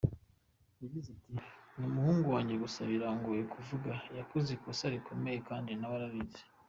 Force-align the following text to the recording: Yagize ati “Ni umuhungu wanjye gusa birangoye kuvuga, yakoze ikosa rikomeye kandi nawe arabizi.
Yagize 0.83 1.07
ati 1.15 1.31
“Ni 1.77 1.83
umuhungu 1.89 2.25
wanjye 2.33 2.53
gusa 2.63 2.79
birangoye 2.91 3.43
kuvuga, 3.53 3.91
yakoze 4.17 4.49
ikosa 4.57 4.83
rikomeye 4.93 5.37
kandi 5.49 5.71
nawe 5.75 5.95
arabizi. 5.99 6.41